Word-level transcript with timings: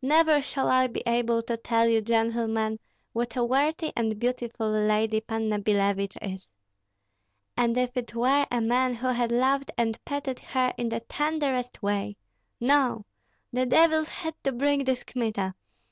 Never 0.00 0.40
shall 0.40 0.68
I 0.68 0.86
be 0.86 1.02
able 1.06 1.42
to 1.42 1.56
tell 1.56 1.88
you, 1.88 2.00
gentlemen, 2.00 2.78
what 3.12 3.34
a 3.34 3.42
worthy 3.42 3.92
and 3.96 4.16
beautiful 4.16 4.70
lady 4.70 5.20
Panna 5.20 5.58
Billevich 5.58 6.16
is. 6.22 6.48
And 7.56 7.76
if 7.76 7.96
it 7.96 8.14
were 8.14 8.46
a 8.52 8.60
man 8.60 8.94
who 8.94 9.08
had 9.08 9.32
loved 9.32 9.72
and 9.76 9.98
petted 10.04 10.38
her 10.38 10.72
in 10.78 10.88
the 10.90 11.00
tenderest 11.00 11.82
way 11.82 12.16
No! 12.60 13.06
the 13.52 13.66
devils 13.66 14.06
had 14.08 14.36
to 14.44 14.52
bring 14.52 14.84
this 14.84 15.02
Kmita. 15.02 15.52